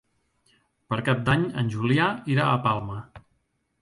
Per 0.93 0.97
Cap 1.11 1.21
d'Any 1.29 1.45
en 1.63 1.71
Julià 1.75 2.07
irà 2.37 2.49
a 2.55 2.59
Palma. 2.65 2.99